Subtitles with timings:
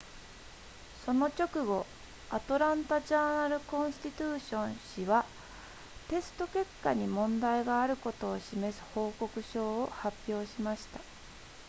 [1.05, 1.85] その直後
[2.31, 5.25] アトランタジャーナルコンスティテューション誌は
[6.09, 10.99] テスト結果に問題があることを示す報告書を発表しました